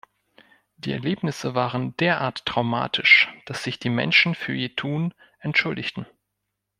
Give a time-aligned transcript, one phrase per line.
[0.77, 6.07] Die Erlebnisse waren derart traumatisch, dass sich die Menschen für ihr Tun entschuldigten.